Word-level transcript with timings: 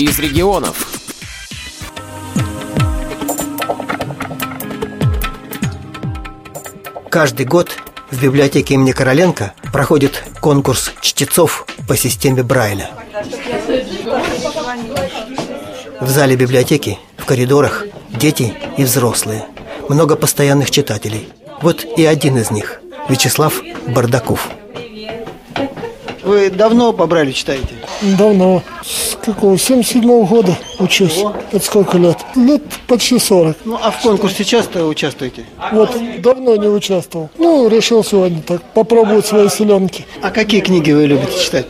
из 0.00 0.18
регионов. 0.18 0.88
Каждый 7.10 7.44
год 7.44 7.76
в 8.10 8.22
библиотеке 8.22 8.74
имени 8.74 8.92
Короленко 8.92 9.52
проходит 9.72 10.24
конкурс 10.40 10.92
чтецов 11.00 11.66
по 11.86 11.96
системе 11.96 12.42
Брайля. 12.42 12.90
В 16.00 16.08
зале 16.08 16.36
библиотеки, 16.36 16.98
в 17.18 17.26
коридорах 17.26 17.84
дети 18.08 18.54
и 18.78 18.84
взрослые. 18.84 19.44
Много 19.88 20.16
постоянных 20.16 20.70
читателей. 20.70 21.28
Вот 21.60 21.84
и 21.84 22.06
один 22.06 22.38
из 22.38 22.50
них– 22.50 22.80
Вячеслав 23.08 23.60
Бардаков. 23.88 24.48
Вы 26.22 26.48
давно 26.48 26.92
по 26.92 27.06
Брайлю 27.06 27.32
читаете? 27.32 27.74
Давно. 28.02 28.62
С 28.82 29.09
какого? 29.20 29.58
77 29.58 30.02
-го 30.02 30.26
года 30.26 30.56
учусь. 30.78 31.18
Ого. 31.18 31.34
Это 31.52 31.64
сколько 31.64 31.98
лет? 31.98 32.18
Лет 32.34 32.62
почти 32.86 33.18
40. 33.18 33.56
Ну, 33.64 33.78
а 33.82 33.90
в 33.90 34.00
конкурсе 34.02 34.44
часто 34.44 34.84
участвуете? 34.86 35.44
Вот, 35.72 35.96
давно 36.20 36.56
не 36.56 36.68
участвовал. 36.68 37.30
Ну, 37.38 37.68
решил 37.68 38.02
сегодня 38.04 38.42
так 38.42 38.62
попробовать 38.74 39.26
свои 39.26 39.48
селенки. 39.48 40.04
А 40.22 40.30
какие 40.30 40.60
книги 40.60 40.92
вы 40.92 41.06
любите 41.06 41.38
читать? 41.38 41.66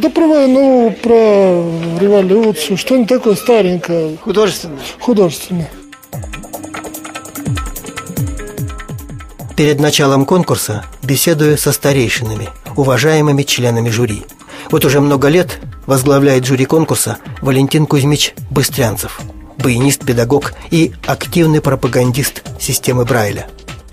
Да 0.00 0.10
про 0.10 0.26
войну, 0.26 0.94
про 1.02 1.62
революцию, 2.00 2.76
что-нибудь 2.76 3.08
такое 3.08 3.34
старенькое, 3.34 4.16
Художественные? 4.22 4.78
художественное. 5.00 5.70
Перед 9.56 9.78
началом 9.78 10.24
конкурса 10.24 10.84
беседую 11.02 11.58
со 11.58 11.72
старейшинами, 11.72 12.48
уважаемыми 12.76 13.42
членами 13.42 13.90
жюри. 13.90 14.22
Вот 14.70 14.84
уже 14.84 15.00
много 15.00 15.28
лет 15.28 15.58
возглавляет 15.90 16.46
жюри 16.46 16.66
конкурса 16.66 17.18
Валентин 17.42 17.84
Кузьмич 17.84 18.32
Быстрянцев, 18.48 19.20
баянист, 19.58 20.06
педагог 20.06 20.54
и 20.70 20.92
активный 21.04 21.60
пропагандист 21.60 22.44
системы 22.60 23.04
Брайля. 23.04 23.48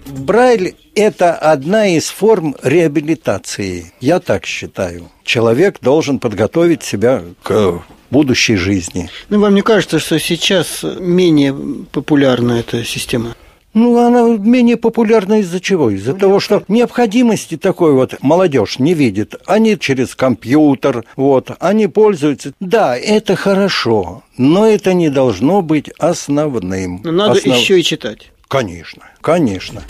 Брайль– 0.06 0.76
это 0.96 1.34
одна 1.34 1.88
из 1.88 2.10
форм 2.10 2.56
реабилитации. 2.62 3.94
Я 4.00 4.20
так 4.20 4.46
считаю. 4.46 5.10
Человек 5.24 5.80
должен 5.82 6.20
подготовить 6.20 6.84
себя 6.84 7.24
к 7.42 7.82
будущей 8.12 8.58
жизни. 8.58 9.10
Ну, 9.30 9.40
вам 9.40 9.56
не 9.56 9.64
кажется, 9.64 9.98
что 9.98 10.20
сейчас 10.20 10.84
менее 11.00 11.56
популярна 11.92 12.60
эта 12.60 12.86
система? 12.86 13.36
Ну, 13.78 13.96
она 14.00 14.24
менее 14.44 14.76
популярна 14.76 15.42
из-за 15.42 15.60
чего? 15.60 15.92
Из-за 15.92 16.16
того, 16.16 16.40
что 16.40 16.64
необходимости 16.68 17.58
такой 17.58 17.94
вот 17.94 18.16
молодежь 18.24 18.80
не 18.80 18.96
видит. 18.96 19.36
Они 19.46 19.78
через 19.78 20.16
компьютер, 20.16 21.04
вот, 21.16 21.52
они 21.60 21.86
пользуются. 21.86 22.54
Да, 22.60 22.98
это 22.98 23.36
хорошо, 23.36 24.24
но 24.36 24.66
это 24.66 24.96
не 24.96 25.10
должно 25.10 25.62
быть 25.62 25.90
основным. 26.00 27.02
Но 27.04 27.12
Ну, 27.12 27.18
надо 27.18 27.40
Основ- 27.40 27.56
еще 27.56 27.80
и 27.80 27.84
читать. 27.84 28.32
Конечно, 28.48 29.04
конечно. 29.22 29.84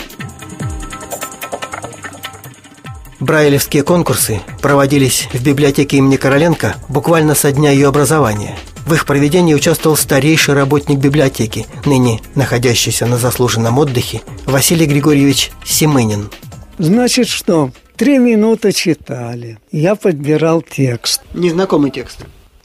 Брайлевские 3.22 3.84
конкурсы 3.84 4.42
проводились 4.62 5.30
в 5.32 5.42
библиотеке 5.42 5.98
имени 5.98 6.18
Короленко 6.18 6.76
буквально 6.90 7.36
со 7.36 7.54
дня 7.54 7.72
ее 7.72 7.88
образования. 7.88 8.58
В 8.88 8.94
их 8.94 9.06
проведении 9.06 9.54
участвовал 9.54 9.98
старейший 9.98 10.54
работник 10.54 10.98
библиотеки, 10.98 11.66
ныне 11.86 12.22
находящийся 12.36 13.06
на 13.06 13.18
заслуженном 13.18 13.78
отдыхе, 13.80 14.22
Василий 14.46 14.86
Григорьевич 14.86 15.52
Семынин. 15.66 16.30
Значит, 16.78 17.28
что? 17.28 17.72
Три 17.98 18.18
минуты 18.18 18.72
читали. 18.72 19.58
Я 19.74 19.96
подбирал 19.96 20.62
текст. 20.62 21.22
Незнакомый 21.34 21.92
текст. 21.92 22.20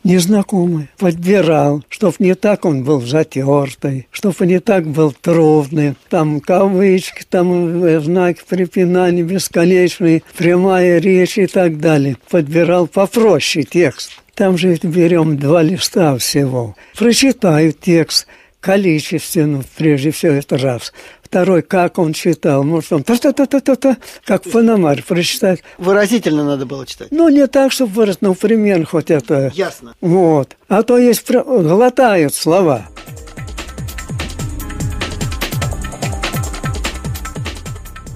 Незнакомый. 0.04 0.90
Подбирал, 0.96 1.82
чтоб 1.88 2.14
не 2.20 2.36
так 2.36 2.64
он 2.66 2.84
был 2.84 3.00
затертый, 3.00 4.06
чтоб 4.12 4.38
не 4.42 4.60
так 4.60 4.86
был 4.86 5.12
трудный. 5.12 5.94
Там 6.08 6.40
кавычки, 6.40 7.24
там 7.28 7.82
э, 7.82 7.98
знаки 7.98 8.42
препинания 8.48 9.24
бесконечные, 9.24 10.22
прямая 10.36 10.98
речь 10.98 11.38
и 11.38 11.48
так 11.48 11.80
далее. 11.80 12.16
Подбирал 12.30 12.86
попроще 12.86 13.64
текст. 13.64 14.21
Там 14.34 14.56
же 14.56 14.78
берем 14.82 15.36
два 15.36 15.62
листа 15.62 16.16
всего. 16.16 16.74
Прочитаю 16.96 17.72
текст 17.72 18.26
количественно, 18.60 19.62
прежде 19.76 20.10
всего, 20.10 20.32
это 20.32 20.56
раз. 20.56 20.92
Второй, 21.22 21.62
как 21.62 21.98
он 21.98 22.12
читал. 22.12 22.62
Может, 22.62 22.92
он 22.92 23.02
та-та-та-та-та, 23.02 23.96
как 24.24 24.42
Панамарь 24.44 25.02
прочитать. 25.02 25.62
Выразительно 25.78 26.44
надо 26.44 26.64
было 26.64 26.86
читать. 26.86 27.08
Ну, 27.10 27.28
не 27.28 27.46
так, 27.46 27.72
чтобы 27.72 27.92
выразить, 27.92 28.22
ну, 28.22 28.34
примерно 28.34 28.86
хоть 28.86 29.10
это. 29.10 29.50
Ясно. 29.54 29.94
Вот. 30.00 30.56
А 30.68 30.82
то 30.82 30.96
есть 30.98 31.30
глотают 31.30 32.34
слова. 32.34 32.88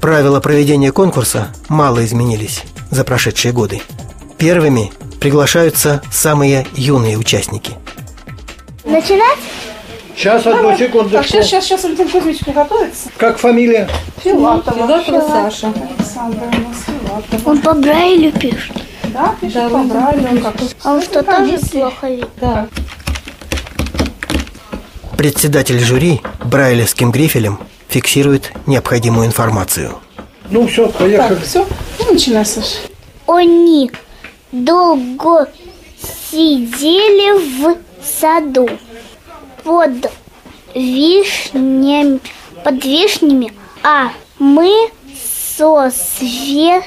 Правила 0.00 0.40
проведения 0.40 0.92
конкурса 0.92 1.48
мало 1.68 2.04
изменились 2.04 2.62
за 2.90 3.02
прошедшие 3.02 3.52
годы. 3.52 3.82
Первыми 4.38 4.92
приглашаются 5.26 6.00
самые 6.12 6.68
юные 6.74 7.18
участники. 7.18 7.72
Начинать? 8.84 9.38
Сейчас, 10.14 10.46
одну 10.46 10.78
секунду. 10.78 11.10
Так, 11.10 11.26
сейчас, 11.26 11.46
сейчас, 11.46 11.64
сейчас 11.64 11.82
Валентин 11.82 12.08
Кузьмич 12.08 12.38
приготовится. 12.38 13.08
Как 13.16 13.36
фамилия? 13.36 13.88
Филатова. 14.22 14.76
Филатова 14.86 15.28
Саша. 15.28 15.72
Александра 15.98 16.44
у 16.44 16.68
нас 16.68 16.76
Филатова. 16.86 17.50
Он 17.50 17.60
по 17.60 17.74
Брайлю 17.74 18.30
пишет. 18.38 18.76
Да, 19.12 19.34
пишет 19.40 19.68
по 19.72 19.78
Брайлю. 19.78 20.28
Он 20.30 20.38
как 20.38 20.54
А 20.84 20.92
он 20.92 21.02
что, 21.02 21.24
тоже 21.24 21.58
плохо 21.72 22.08
видит? 22.08 22.28
Да. 22.40 22.68
Председатель 25.16 25.80
жюри 25.80 26.20
брайлевским 26.44 27.10
грифелем 27.10 27.58
фиксирует 27.88 28.52
необходимую 28.66 29.26
информацию. 29.26 29.98
Ну, 30.50 30.68
все, 30.68 30.88
поехали. 30.88 31.34
Так, 31.34 31.44
все. 31.44 31.66
Ну, 31.98 32.12
начинай, 32.12 32.46
Саша. 32.46 32.76
Они 33.26 33.90
долго 34.52 35.48
сидели 36.30 37.60
в 37.60 37.76
саду 38.02 38.68
под 39.64 40.10
вишнями, 40.74 42.20
под 42.62 42.84
вишнями, 42.84 43.52
а 43.82 44.12
мы 44.38 44.90
со, 45.56 45.90
све, 45.90 46.82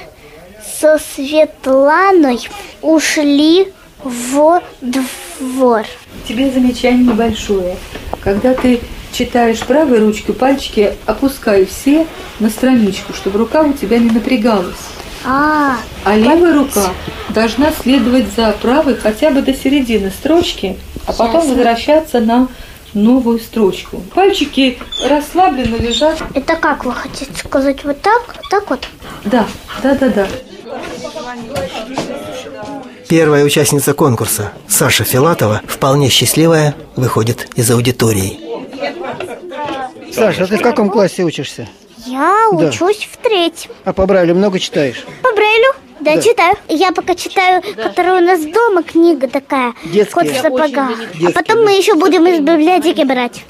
со 0.80 0.98
Светланой 0.98 2.48
ушли 2.82 3.72
в 4.02 4.62
двор. 4.80 5.84
Тебе 6.26 6.50
замечание 6.50 7.12
небольшое. 7.12 7.76
Когда 8.22 8.54
ты 8.54 8.80
читаешь 9.12 9.60
правой 9.60 9.98
ручкой, 9.98 10.34
пальчики 10.34 10.94
опускай 11.06 11.66
все 11.66 12.06
на 12.38 12.48
страничку, 12.48 13.12
чтобы 13.12 13.38
рука 13.38 13.62
у 13.62 13.72
тебя 13.72 13.98
не 13.98 14.10
напрягалась. 14.10 14.76
А, 15.24 15.76
А 16.04 16.16
левая 16.16 16.54
рука 16.54 16.90
должна 17.30 17.72
следовать 17.72 18.26
за 18.34 18.52
правой 18.60 18.96
хотя 18.96 19.30
бы 19.30 19.42
до 19.42 19.52
середины 19.54 20.10
строчки, 20.10 20.78
а 21.06 21.12
потом 21.12 21.40
Ясно. 21.42 21.54
возвращаться 21.54 22.20
на 22.20 22.48
новую 22.94 23.38
строчку. 23.38 23.98
Пальчики 24.14 24.78
расслабленно 25.08 25.76
лежат. 25.76 26.20
это 26.34 26.56
как 26.56 26.84
вы 26.84 26.92
хотите 26.92 27.32
сказать? 27.38 27.84
Вот 27.84 28.00
так? 28.00 28.22
Вот 28.26 28.48
так 28.50 28.70
вот? 28.70 28.88
Да, 29.24 29.46
да, 29.82 29.94
да, 29.94 30.08
да. 30.08 30.28
Первая 33.08 33.44
участница 33.44 33.92
конкурса, 33.92 34.52
Саша 34.68 35.04
Филатова, 35.04 35.62
вполне 35.66 36.08
счастливая, 36.08 36.74
выходит 36.96 37.48
из 37.56 37.70
аудитории. 37.70 38.38
Саша, 40.12 40.44
а 40.44 40.46
ты 40.46 40.56
в 40.56 40.62
каком 40.62 40.90
классе 40.90 41.22
учишься? 41.24 41.68
Я 42.06 42.48
Да. 42.52 42.66
учусь 42.68 43.08
в 43.10 43.16
третьем. 43.18 43.70
А 43.84 43.92
по 43.92 44.06
Брайлю 44.06 44.34
много 44.34 44.58
читаешь? 44.58 45.04
По 45.22 45.32
Брайлю? 45.32 45.72
Да, 46.00 46.14
Да. 46.16 46.22
читаю. 46.22 46.56
Я 46.68 46.92
пока 46.92 47.14
читаю, 47.14 47.62
которая 47.76 48.22
у 48.22 48.24
нас 48.24 48.40
дома 48.40 48.82
книга 48.82 49.28
такая. 49.28 49.74
Детские. 49.84 50.24
Кот 50.24 50.26
в 50.28 50.40
сапогах. 50.40 50.90
А 50.98 51.04
Детские, 51.12 51.30
потом 51.30 51.64
мы 51.64 51.72
еще 51.72 51.94
будем 51.94 52.26
из 52.26 52.40
библиотеки 52.40 53.04
брать. 53.04 53.44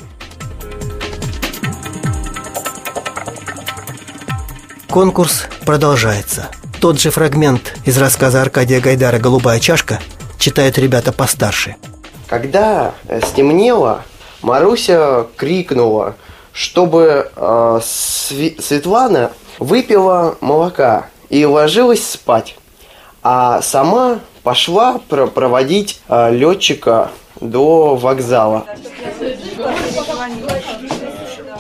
Конкурс 4.89 5.47
продолжается. 5.65 6.49
Тот 6.81 6.99
же 6.99 7.11
фрагмент 7.11 7.75
из 7.85 7.99
рассказа 7.99 8.43
Аркадия 8.43 8.81
Гайдара 8.81 9.19
«Голубая 9.19 9.61
чашка» 9.61 10.01
читают 10.39 10.79
ребята 10.79 11.13
постарше. 11.13 11.77
Когда 12.27 12.95
стемнело, 13.27 14.03
Маруся 14.43 15.27
крикнула, 15.37 16.17
чтобы 16.53 17.31
э, 17.35 17.81
Светлана 17.83 19.33
выпила 19.59 20.37
молока 20.41 21.07
и 21.29 21.45
ложилась 21.45 22.07
спать, 22.09 22.57
а 23.23 23.61
сама 23.63 24.21
пошла 24.43 24.99
про- 25.09 25.27
проводить 25.27 26.01
летчика 26.09 27.11
до 27.41 27.95
вокзала. 27.97 28.67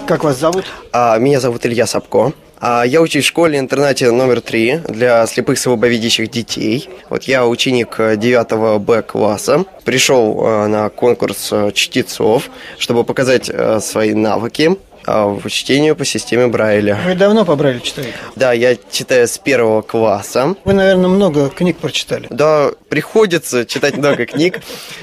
Как 0.06 0.24
вас 0.24 0.38
зовут? 0.38 0.64
А, 0.92 1.18
меня 1.18 1.40
зовут 1.40 1.64
Илья 1.66 1.86
Сапко. 1.86 2.32
А 2.62 2.84
Я 2.84 3.00
учусь 3.00 3.24
в 3.24 3.28
школе-интернате 3.28 4.10
номер 4.10 4.42
три 4.42 4.80
для 4.86 5.26
слепых 5.26 5.58
слабовидящих 5.58 6.30
детей. 6.30 6.90
Вот 7.08 7.24
я 7.24 7.46
ученик 7.46 7.96
9 7.96 8.80
Б 8.82 9.00
класса. 9.00 9.64
Пришел 9.84 10.44
э, 10.44 10.66
на 10.66 10.90
конкурс 10.90 11.48
э, 11.52 11.70
чтецов, 11.72 12.50
чтобы 12.76 13.04
показать 13.04 13.48
э, 13.48 13.80
свои 13.80 14.12
навыки 14.12 14.72
э, 14.72 14.89
в 15.26 15.48
чтению 15.48 15.96
по 15.96 16.04
системе 16.04 16.46
Брайля. 16.46 16.98
Вы 17.04 17.14
давно 17.14 17.44
по 17.44 17.56
Брайлю 17.56 17.80
читаете? 17.80 18.14
Да, 18.36 18.52
я 18.52 18.76
читаю 18.90 19.26
с 19.26 19.38
первого 19.38 19.82
класса. 19.82 20.54
Вы, 20.64 20.72
наверное, 20.72 21.08
много 21.08 21.48
книг 21.48 21.78
прочитали. 21.78 22.26
Да, 22.30 22.70
приходится 22.88 23.66
читать 23.66 23.96
много 23.96 24.26
книг, 24.26 24.60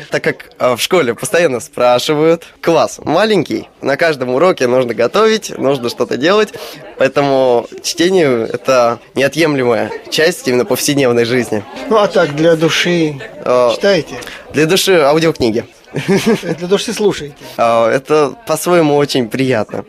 так 0.10 0.24
как 0.24 0.50
э, 0.60 0.76
в 0.76 0.82
школе 0.82 1.14
постоянно 1.14 1.60
спрашивают. 1.60 2.46
Класс 2.62 3.00
маленький, 3.04 3.70
на 3.82 3.98
каждом 3.98 4.30
уроке 4.30 4.68
нужно 4.68 4.94
готовить, 4.94 5.58
нужно 5.58 5.90
что-то 5.90 6.18
делать, 6.18 6.54
поэтому 6.98 7.68
чтение– 7.84 8.48
это 8.54 9.00
неотъемлемая 9.16 9.92
часть 10.10 10.48
именно 10.48 10.66
повседневной 10.66 11.26
жизни. 11.26 11.64
Ну, 11.90 11.98
а 11.98 12.08
так, 12.08 12.36
для 12.36 12.56
души 12.56 13.16
Э, 13.48 13.72
читаете? 13.74 14.16
Для 14.54 14.66
души 14.66 15.00
аудиокниги. 15.00 15.66
Для 16.58 16.68
души 16.68 16.94
слушаете? 16.94 17.36
А, 17.58 17.90
Это 17.90 18.36
по-своему 18.46 18.96
очень 18.96 19.30
приятно. 19.30 19.86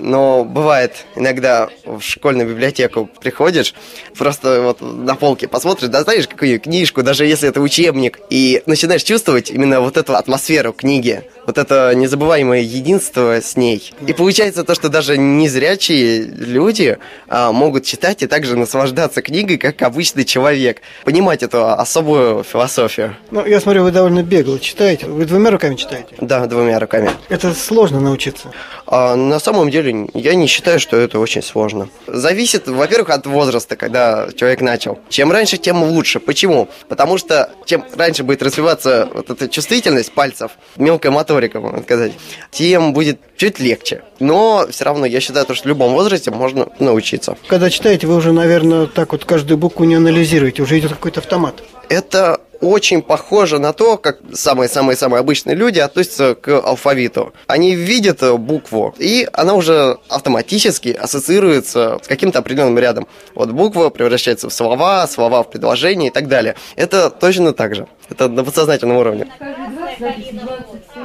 Но 0.00 0.44
бывает 0.44 1.06
иногда 1.14 1.68
в 1.84 2.00
школьную 2.00 2.48
библиотеку 2.48 3.08
приходишь, 3.20 3.74
просто 4.16 4.62
вот 4.62 4.80
на 4.80 5.14
полке 5.14 5.46
посмотришь, 5.46 5.88
достаешь 5.88 6.26
какую 6.26 6.58
книжку, 6.60 7.02
даже 7.02 7.26
если 7.26 7.48
это 7.48 7.60
учебник, 7.60 8.18
и 8.30 8.62
начинаешь 8.66 9.02
чувствовать 9.02 9.50
именно 9.50 9.80
вот 9.80 9.96
эту 9.96 10.16
атмосферу 10.16 10.72
книги, 10.72 11.22
вот 11.46 11.58
это 11.58 11.92
незабываемое 11.94 12.60
единство 12.60 13.40
с 13.40 13.56
ней. 13.56 13.92
И 14.06 14.12
получается 14.12 14.64
то, 14.64 14.74
что 14.74 14.88
даже 14.88 15.18
незрячие 15.18 16.22
люди 16.22 16.98
а, 17.28 17.52
могут 17.52 17.84
читать 17.84 18.22
и 18.22 18.26
также 18.26 18.56
наслаждаться 18.56 19.22
книгой, 19.22 19.58
как 19.58 19.82
обычный 19.82 20.24
человек, 20.24 20.80
понимать 21.04 21.42
эту 21.42 21.66
особую 21.66 22.44
философию. 22.44 23.16
Ну, 23.30 23.44
я 23.44 23.60
смотрю, 23.60 23.84
вы 23.84 23.90
довольно 23.90 24.22
бегло 24.22 24.58
читаете. 24.58 25.06
Вы 25.06 25.24
двумя 25.24 25.50
руками 25.50 25.74
читаете? 25.74 26.14
Да, 26.20 26.46
двумя 26.46 26.78
руками. 26.78 27.10
Это 27.28 27.54
сложно 27.54 28.00
научиться. 28.00 28.52
А 28.86 29.16
на 29.16 29.38
самом 29.38 29.70
деле 29.70 29.89
я 30.14 30.34
не 30.34 30.46
считаю, 30.46 30.80
что 30.80 30.96
это 30.96 31.18
очень 31.18 31.42
сложно. 31.42 31.88
Зависит, 32.06 32.68
во-первых, 32.68 33.10
от 33.10 33.26
возраста, 33.26 33.76
когда 33.76 34.28
человек 34.34 34.60
начал. 34.60 34.98
Чем 35.08 35.32
раньше, 35.32 35.56
тем 35.56 35.82
лучше. 35.82 36.20
Почему? 36.20 36.68
Потому 36.88 37.18
что 37.18 37.50
чем 37.64 37.84
раньше 37.96 38.22
будет 38.22 38.42
развиваться 38.42 39.08
вот 39.12 39.30
эта 39.30 39.48
чувствительность 39.48 40.12
пальцев, 40.12 40.52
мелкая 40.76 41.12
моторика, 41.12 41.60
можно 41.60 41.82
сказать, 41.82 42.12
тем 42.50 42.92
будет 42.92 43.20
чуть 43.36 43.58
легче. 43.58 44.02
Но 44.18 44.66
все 44.70 44.84
равно 44.84 45.06
я 45.06 45.20
считаю, 45.20 45.46
что 45.54 45.64
в 45.64 45.66
любом 45.66 45.92
возрасте 45.92 46.30
можно 46.30 46.68
научиться. 46.78 47.36
Когда 47.46 47.70
читаете, 47.70 48.06
вы 48.06 48.16
уже, 48.16 48.32
наверное, 48.32 48.86
так 48.86 49.12
вот 49.12 49.24
каждую 49.24 49.58
букву 49.58 49.84
не 49.84 49.94
анализируете, 49.94 50.62
уже 50.62 50.78
идет 50.78 50.92
какой-то 50.92 51.20
автомат. 51.20 51.62
Это 51.88 52.40
очень 52.60 53.02
похоже 53.02 53.58
на 53.58 53.72
то, 53.72 53.96
как 53.96 54.18
самые-самые-самые 54.32 55.20
обычные 55.20 55.56
люди 55.56 55.78
относятся 55.78 56.34
к 56.34 56.48
алфавиту. 56.60 57.32
Они 57.46 57.74
видят 57.74 58.22
э, 58.22 58.36
букву, 58.36 58.94
и 58.98 59.28
она 59.32 59.54
уже 59.54 59.98
автоматически 60.08 60.88
ассоциируется 60.88 61.98
с 62.02 62.08
каким-то 62.08 62.40
определенным 62.40 62.78
рядом. 62.78 63.06
Вот 63.34 63.50
буква 63.50 63.90
превращается 63.90 64.48
в 64.48 64.52
слова, 64.52 65.06
слова 65.06 65.42
в 65.42 65.50
предложения 65.50 66.08
и 66.08 66.10
так 66.10 66.28
далее. 66.28 66.54
Это 66.76 67.10
точно 67.10 67.52
так 67.52 67.74
же. 67.74 67.86
Это 68.08 68.28
на 68.28 68.44
подсознательном 68.44 68.96
уровне. 68.96 69.26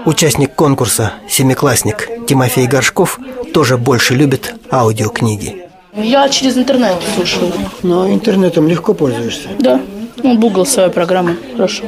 Участник 0.05 0.53
конкурса, 0.55 1.13
семиклассник 1.29 2.09
Тимофей 2.27 2.67
Горшков, 2.67 3.19
тоже 3.53 3.77
больше 3.77 4.13
любит 4.13 4.53
аудиокниги. 4.71 5.65
Я 5.95 6.27
через 6.27 6.57
интернет 6.57 6.97
слушаю. 7.15 7.53
Но 7.81 8.11
интернетом 8.11 8.67
легко 8.67 8.93
пользуешься. 8.93 9.49
Да. 9.59 9.81
Ну, 10.17 10.38
Google 10.38 10.65
своя 10.65 10.89
программа. 10.89 11.35
Хорошо. 11.56 11.83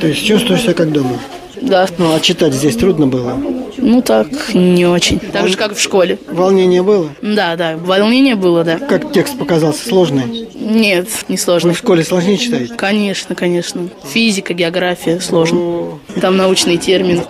То 0.00 0.06
есть 0.06 0.24
чувствуешь 0.24 0.62
себя 0.62 0.74
как 0.74 0.92
дома. 0.92 1.18
Да. 1.60 1.86
Ну, 1.98 2.14
а 2.14 2.20
читать 2.20 2.54
здесь 2.54 2.76
трудно 2.76 3.06
было? 3.06 3.36
Ну, 3.76 4.02
так, 4.02 4.28
не 4.54 4.86
очень. 4.86 5.18
Так 5.18 5.48
же, 5.48 5.56
как 5.56 5.74
в 5.74 5.80
школе. 5.80 6.18
Волнение 6.28 6.82
было? 6.82 7.10
Да, 7.22 7.56
да. 7.56 7.76
Волнение 7.76 8.34
было, 8.34 8.64
да. 8.64 8.78
Как 8.78 9.12
текст 9.12 9.38
показался 9.38 9.86
сложный? 9.86 10.48
Нет, 10.54 11.08
не 11.28 11.36
сложно. 11.36 11.70
Вы 11.70 11.74
в 11.74 11.78
школе 11.78 12.04
сложнее 12.04 12.38
читаете? 12.38 12.74
Конечно, 12.74 13.34
конечно. 13.34 13.88
Физика, 14.04 14.54
география 14.54 15.20
сложно. 15.20 15.98
Там 16.20 16.36
научные 16.36 16.76
термины. 16.76 17.24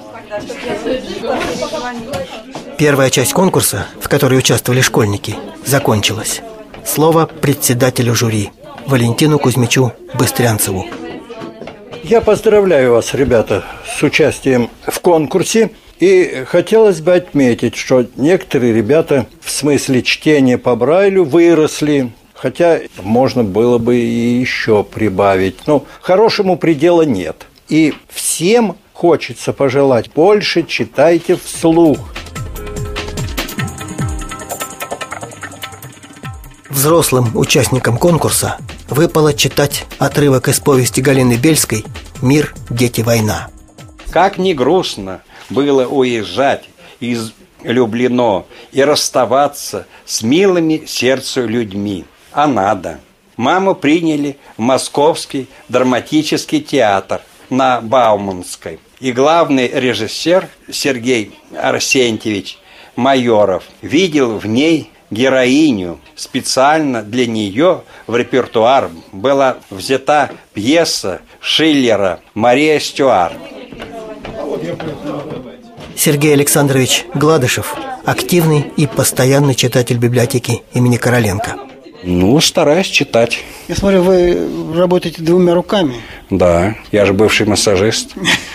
Первая 2.78 3.10
часть 3.10 3.32
конкурса, 3.32 3.86
в 4.00 4.08
которой 4.08 4.38
участвовали 4.38 4.80
школьники, 4.80 5.36
закончилась. 5.66 6.40
Слово 6.84 7.26
председателю 7.26 8.14
жюри 8.14 8.50
Валентину 8.90 9.38
Кузьмичу 9.38 9.92
Быстрянцеву. 10.14 10.84
Я 12.02 12.20
поздравляю 12.20 12.90
вас, 12.94 13.14
ребята, 13.14 13.62
с 13.86 14.02
участием 14.02 14.68
в 14.82 14.98
конкурсе. 14.98 15.70
И 16.00 16.42
хотелось 16.44 17.00
бы 17.00 17.14
отметить, 17.14 17.76
что 17.76 18.04
некоторые 18.16 18.72
ребята 18.72 19.26
в 19.40 19.50
смысле 19.52 20.02
чтения 20.02 20.58
по 20.58 20.74
Брайлю 20.74 21.24
выросли, 21.24 22.10
хотя 22.34 22.80
можно 23.00 23.44
было 23.44 23.78
бы 23.78 23.96
и 23.96 24.40
еще 24.40 24.82
прибавить. 24.82 25.68
Но 25.68 25.84
хорошему 26.00 26.56
предела 26.56 27.02
нет. 27.02 27.46
И 27.68 27.94
всем 28.08 28.76
хочется 28.92 29.52
пожелать 29.52 30.10
больше 30.12 30.64
читайте 30.64 31.36
вслух. 31.36 32.12
Взрослым 36.80 37.36
участникам 37.36 37.98
конкурса 37.98 38.56
выпало 38.88 39.34
читать 39.34 39.84
отрывок 39.98 40.48
из 40.48 40.60
повести 40.60 41.02
Галины 41.02 41.34
Бельской 41.34 41.84
«Мир, 42.22 42.54
дети, 42.70 43.02
война». 43.02 43.50
Как 44.10 44.38
не 44.38 44.54
грустно 44.54 45.20
было 45.50 45.86
уезжать 45.86 46.70
из 46.98 47.34
Люблино 47.64 48.46
и 48.72 48.82
расставаться 48.82 49.86
с 50.06 50.22
милыми 50.22 50.86
сердцу 50.86 51.46
людьми. 51.46 52.06
А 52.32 52.46
надо. 52.46 52.98
Маму 53.36 53.74
приняли 53.74 54.38
в 54.56 54.62
Московский 54.62 55.48
драматический 55.68 56.62
театр 56.62 57.20
на 57.50 57.82
Бауманской. 57.82 58.80
И 59.00 59.12
главный 59.12 59.68
режиссер 59.68 60.48
Сергей 60.72 61.38
Арсентьевич 61.54 62.56
Майоров 62.96 63.64
видел 63.82 64.38
в 64.38 64.46
ней 64.46 64.89
героиню. 65.10 66.00
Специально 66.16 67.02
для 67.02 67.26
нее 67.26 67.82
в 68.06 68.16
репертуар 68.16 68.90
была 69.12 69.58
взята 69.70 70.30
пьеса 70.54 71.20
Шиллера 71.40 72.20
«Мария 72.34 72.78
Стюарт». 72.80 73.36
Сергей 75.96 76.32
Александрович 76.32 77.04
Гладышев– 77.14 77.74
активный 78.04 78.72
и 78.76 78.86
постоянный 78.86 79.54
читатель 79.54 79.98
библиотеки 79.98 80.62
имени 80.72 80.96
Короленко. 80.96 81.69
Ну, 82.02 82.40
стараюсь 82.40 82.86
читать. 82.86 83.40
Я 83.68 83.74
смотрю, 83.76 84.02
вы 84.02 84.38
работаете 84.74 85.22
двумя 85.22 85.54
руками 85.54 85.96
Да, 86.30 86.76
я 86.92 87.04
же 87.06 87.12
бывший 87.12 87.46
массажист. 87.46 88.10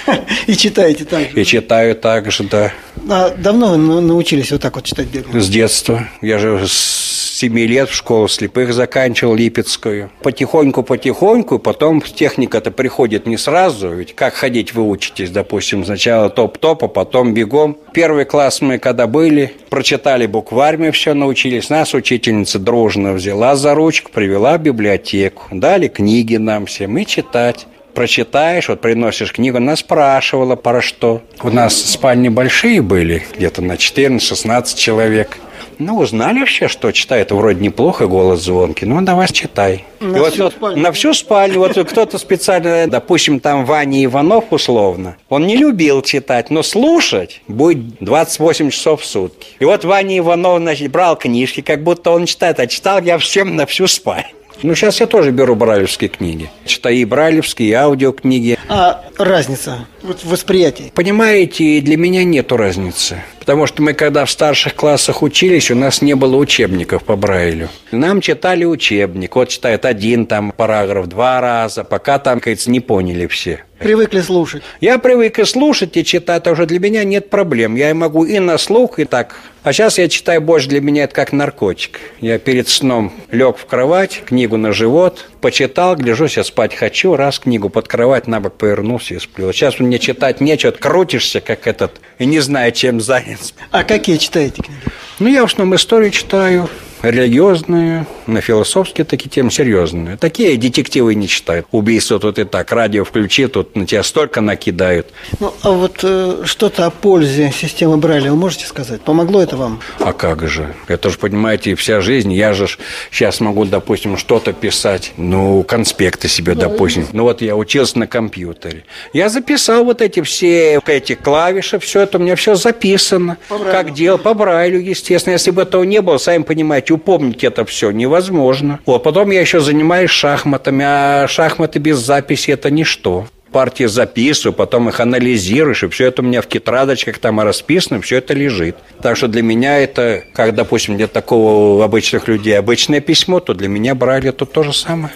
и 0.48 0.56
читаете 0.56 1.06
так 1.06 1.32
же. 1.32 1.42
И 1.42 1.46
читаю 1.46 1.96
так 1.96 2.32
же, 2.32 2.44
да. 2.44 2.72
А 3.10 3.30
давно 3.38 3.72
вы 3.72 3.78
на- 3.78 4.02
научились 4.02 4.52
вот 4.52 4.62
так 4.62 4.75
вот 4.75 4.86
читать 4.86 5.08
бегло? 5.08 5.40
С 5.40 5.48
детства. 5.50 6.08
Я 6.22 6.40
же 6.40 6.68
с 6.68 7.25
7 7.36 7.60
лет 7.60 7.89
в 7.89 7.94
школу 7.94 8.30
слепых 8.30 8.74
заканчивал 8.74 9.36
Липецкую. 9.36 10.10
Потихоньку-потихоньку, 10.22 11.60
потом 11.60 12.01
техника-то 12.01 12.72
приходит 12.72 13.25
не 13.25 13.36
сразу. 13.36 13.89
Ведь 13.89 14.15
как 14.15 14.36
ходить 14.36 14.74
вы 14.74 14.84
учитесь, 14.84 15.32
допустим, 15.32 15.84
сначала 15.84 16.30
топ-топ, 16.30 16.86
а 16.86 16.88
потом 16.88 17.34
бегом. 17.34 17.77
Первый 17.94 18.24
класс 18.24 18.62
мы 18.62 18.80
когда 18.80 19.06
были, 19.06 19.51
прочитали 19.70 20.27
букварь, 20.27 20.77
мы 20.77 20.92
все 20.92 21.13
научились. 21.13 21.70
Нас 21.70 21.94
учительница 21.94 22.58
дружно 22.58 23.12
взяла 23.12 23.58
за 23.58 23.75
ручку, 23.75 24.12
привела 24.13 24.58
в 24.58 24.62
библиотеку. 24.62 25.48
Дали 25.51 25.89
книги 25.89 26.38
нам 26.38 26.68
всем 26.68 26.98
и 26.98 27.06
читать 27.06 27.68
прочитаешь, 27.96 28.70
вот 28.70 28.82
приносишь 28.82 29.32
книгу, 29.32 29.58
она 29.58 29.75
спрашивала 29.75 30.56
про 30.56 30.82
что. 30.82 31.22
У 31.42 31.50
нас 31.50 31.74
спальни 31.75 32.30
большие 32.30 32.82
были, 32.82 33.24
где-то 33.36 33.62
на 33.62 33.74
14-16 33.74 34.78
человек. 34.78 35.40
Ну, 35.78 35.98
узнали 35.98 36.40
вообще, 36.40 36.68
что 36.68 36.92
читает, 36.92 37.32
вроде 37.32 37.62
неплохо, 37.62 38.08
голос 38.08 38.44
звонкий. 38.44 38.86
Ну, 38.86 39.02
давай 39.02 39.28
читай. 39.28 39.84
На 40.00 40.18
И 40.18 40.32
всю 40.32 40.44
вот 40.44 40.54
спальню? 40.54 40.82
на 40.82 40.92
всю 40.92 41.14
спальню. 41.14 41.60
Вот 41.60 41.78
кто-то 41.90 42.18
специально, 42.18 42.88
допустим, 42.88 43.40
там 43.40 43.66
Ваня 43.66 44.06
Иванов 44.06 44.46
условно, 44.52 45.18
он 45.28 45.48
не 45.48 45.58
любил 45.58 46.02
читать, 46.02 46.50
но 46.50 46.64
слушать 46.64 47.42
будет 47.48 47.98
28 48.00 48.70
часов 48.70 49.02
в 49.02 49.06
сутки. 49.06 49.48
И 49.60 49.66
вот 49.66 49.84
Ваня 49.84 50.18
Иванов, 50.20 50.62
значит, 50.62 50.92
брал 50.92 51.18
книжки, 51.18 51.62
как 51.62 51.84
будто 51.84 52.12
он 52.12 52.25
читает, 52.25 52.60
а 52.60 52.68
читал 52.68 53.02
я 53.02 53.18
всем 53.18 53.56
на 53.56 53.66
всю 53.66 53.88
спальню. 53.88 54.30
Ну, 54.64 54.76
сейчас 54.76 55.00
я 55.00 55.08
тоже 55.08 55.32
беру 55.32 55.56
брайлевские 55.56 56.10
книги. 56.10 56.50
Читаю 56.66 56.96
и 56.96 57.06
брайлевские, 57.06 57.70
и 57.70 57.74
аудиокниги. 57.74 58.58
А 58.70 59.04
разница 59.18 59.86
восприятии? 60.24 60.92
Понимаете, 60.94 61.82
для 61.82 61.98
меня 61.98 62.24
нету 62.24 62.58
разницы. 62.58 63.22
Потому 63.40 63.68
что 63.68 63.84
мы, 63.84 63.94
когда 63.94 64.26
в 64.26 64.32
старших 64.32 64.74
классах 64.74 65.22
учились, 65.22 65.70
у 65.70 65.76
нас 65.76 66.02
не 66.02 66.16
было 66.16 66.36
учебников 66.36 67.04
по 67.04 67.16
Брайлю. 67.16 67.70
Нам 67.92 68.22
читали 68.22 68.66
учебник. 68.66 69.36
Вот 69.36 69.50
читает 69.50 69.86
один 69.86 70.26
там 70.26 70.52
параграф 70.52 71.06
два 71.06 71.40
раза, 71.42 71.84
пока 71.84 72.18
там, 72.18 72.40
кажется, 72.40 72.72
не 72.72 72.80
поняли 72.80 73.28
все. 73.28 73.64
Привыкли 73.78 74.22
слушать. 74.22 74.64
Я 74.80 74.98
привык 75.00 75.38
и 75.38 75.46
слушать, 75.46 75.98
и 75.98 76.06
читать, 76.06 76.48
а 76.48 76.52
уже 76.52 76.66
для 76.66 76.80
меня 76.80 77.04
нет 77.04 77.30
проблем. 77.30 77.76
Я 77.76 77.94
могу 77.94 78.24
и 78.24 78.40
на 78.40 78.58
слух, 78.58 79.00
и 79.00 79.06
так. 79.06 79.36
А 79.64 79.74
сейчас 79.74 79.98
я 79.98 80.08
читаю 80.08 80.42
больше, 80.42 80.70
для 80.70 80.80
меня 80.80 81.04
это 81.04 81.14
как 81.14 81.34
наркотик. 81.34 82.00
Я 82.22 82.40
перед 82.40 82.70
сном 82.70 83.12
лег 83.32 83.58
в 83.58 83.66
кровать, 83.66 84.22
книгу 84.26 84.58
на 84.58 84.72
живот, 84.72 85.28
почитал, 85.42 85.96
гляжу, 85.96 86.28
я 86.36 86.44
спать 86.44 86.74
хочу, 86.74 87.16
раз 87.16 87.40
книгу 87.40 87.70
под 87.70 87.88
кровать, 87.88 88.28
на 88.28 88.40
бок 88.40 88.54
повернулся 88.54 89.16
и 89.16 89.20
сплю. 89.20 89.52
Сейчас 89.52 89.80
мне 89.96 90.00
читать 90.00 90.42
нечего, 90.42 90.72
крутишься, 90.72 91.40
как 91.40 91.68
этот, 91.68 92.02
и 92.20 92.25
не 92.25 92.42
знаю, 92.42 92.74
чем 92.74 93.00
занят. 93.00 93.54
А 93.72 93.86
какие 93.86 94.18
читаете 94.18 94.62
книги? 94.62 94.82
Ну, 95.20 95.30
я 95.30 95.42
в 95.42 95.46
основном 95.46 95.75
историю 95.78 96.12
читаю, 96.12 96.70
религиозные, 97.12 98.06
на 98.28 98.42
философские 98.42 99.06
такие 99.06 99.30
темы 99.30 99.52
серьезные. 99.52 100.18
Такие 100.18 100.58
детективы 100.58 101.16
не 101.16 101.28
читают. 101.28 101.68
Убийство 101.72 102.20
тут 102.20 102.40
и 102.40 102.44
так, 102.44 102.72
радио 102.72 103.04
включи, 103.04 103.48
тут 103.48 103.76
на 103.76 103.86
тебя 103.86 104.04
столько 104.04 104.42
накидают. 104.42 105.08
Ну, 105.40 105.54
а 105.62 105.72
вот 105.72 106.00
э, 106.04 106.44
что-то 106.46 106.86
о 106.86 106.90
пользе 106.90 107.52
системы 107.56 107.98
Брайля 107.98 108.32
вы 108.32 108.38
можете 108.38 108.66
сказать? 108.66 109.02
Помогло 109.02 109.42
это 109.42 109.58
вам? 109.58 109.80
А 110.00 110.14
как 110.14 110.48
же? 110.48 110.74
Это 110.88 111.10
же, 111.10 111.18
понимаете, 111.18 111.76
вся 111.76 112.02
жизнь. 112.02 112.34
Я 112.34 112.54
же 112.54 112.68
сейчас 113.12 113.40
могу, 113.40 113.66
допустим, 113.66 114.18
что-то 114.18 114.54
писать. 114.54 115.14
Ну, 115.18 115.64
конспекты 115.64 116.28
себе, 116.28 116.56
допустим. 116.56 117.08
Ну, 117.14 117.24
вот 117.24 117.42
я 117.42 117.56
учился 117.56 118.00
на 118.00 118.08
компьютере. 118.08 118.86
Я 119.14 119.30
записал 119.30 119.86
вот 119.86 120.02
эти 120.02 120.22
все 120.22 120.80
эти 120.86 121.16
клавиши, 121.16 121.80
все 121.80 122.02
это 122.02 122.18
у 122.18 122.22
меня 122.22 122.36
все 122.36 122.56
записано. 122.56 123.38
Как 123.50 123.94
делал 123.94 124.18
по 124.18 124.34
Брайлю, 124.34 124.80
естественно. 124.80 125.34
Если 125.34 125.52
бы 125.52 125.62
этого 125.62 125.84
не 125.84 126.02
было, 126.02 126.18
сами 126.18 126.44
понимаете, 126.44 126.95
упомнить 126.96 127.44
это 127.44 127.64
все 127.66 127.92
невозможно. 127.92 128.80
Вот, 128.86 129.04
потом 129.04 129.32
я 129.32 129.42
еще 129.42 129.60
занимаюсь 129.60 130.10
шахматами, 130.10 130.84
а 130.88 131.28
шахматы 131.28 131.80
без 131.80 131.98
записи– 132.00 132.52
это 132.52 132.72
ничто 132.72 133.28
партии 133.56 133.86
записываю, 133.86 134.52
потом 134.52 134.90
их 134.90 135.00
анализируешь, 135.00 135.82
и 135.84 135.88
все 135.88 136.08
это 136.08 136.22
у 136.22 136.25
меня 136.25 136.42
в 136.42 136.48
тетрадочках 136.50 137.20
там 137.20 137.40
расписано, 137.40 138.02
все 138.02 138.18
это 138.18 138.34
лежит. 138.34 138.75
Так 139.02 139.16
что 139.16 139.30
для 139.30 139.42
меня 139.42 139.80
это, 139.80 140.25
как, 140.34 140.54
допустим, 140.56 140.98
для 140.98 141.08
такого 141.08 141.82
обычных 141.82 142.28
людей 142.28 142.60
обычное 142.60 143.00
письмо, 143.00 143.40
то 143.40 143.54
для 143.54 143.70
меня 143.70 143.96
брали 143.96 144.32
тут 144.32 144.52
то 144.52 144.64
же 144.64 144.74
самое. 144.74 145.14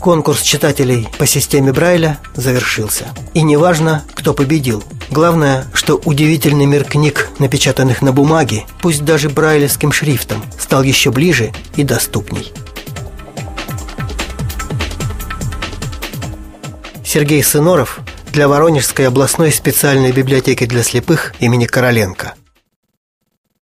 Конкурс 0.00 0.40
читателей 0.40 1.06
по 1.18 1.26
системе 1.26 1.74
Брайля 1.74 2.18
завершился. 2.34 3.04
И 3.34 3.42
неважно, 3.42 4.02
кто 4.14 4.32
победил. 4.32 4.82
Главное, 5.10 5.66
что 5.72 6.00
удивительный 6.04 6.66
мир 6.66 6.84
книг, 6.84 7.30
напечатанных 7.38 8.02
на 8.02 8.12
бумаге, 8.12 8.64
пусть 8.80 9.04
даже 9.04 9.28
брайлевским 9.28 9.92
шрифтом, 9.92 10.42
стал 10.58 10.82
еще 10.82 11.10
ближе 11.10 11.52
и 11.76 11.84
доступней. 11.84 12.52
Сергей 17.04 17.42
Сыноров 17.42 18.00
для 18.32 18.48
Воронежской 18.48 19.06
областной 19.06 19.52
специальной 19.52 20.12
библиотеки 20.12 20.66
для 20.66 20.82
слепых 20.82 21.34
имени 21.40 21.66
Короленко– 21.66 22.34